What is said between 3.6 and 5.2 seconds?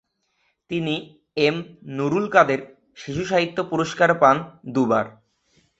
পুরস্কার পান দু'বার।